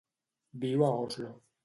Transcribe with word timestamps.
Viu 0.63 0.83
a 0.87 0.89
Oslo. 1.03 1.31